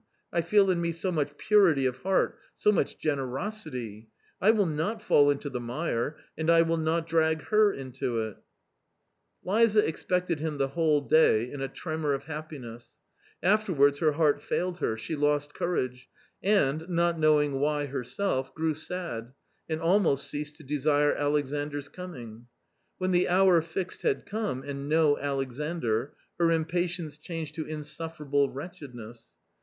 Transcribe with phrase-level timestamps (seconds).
[0.33, 4.09] I feel in me so much purity of heart, so much generosity
[4.41, 8.37] I wilLnot fall into the mire, and I will not drag her into it^r;
[9.45, 12.95] Liza expected him the whole day in a tremor of happi ness;
[13.43, 16.09] afterwards her heart failed her, she lost courage,
[16.41, 19.33] and, not knowing why herself, grew sad,
[19.69, 22.47] and almost ceased to desire Alexandra coming.
[22.97, 29.35] When the hour fixed had come, and no Alexandr, her impatience changed to insufferable wretchedness.